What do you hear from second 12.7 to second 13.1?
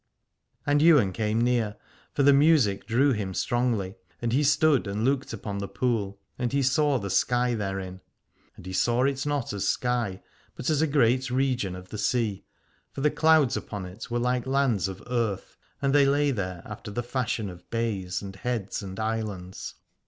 for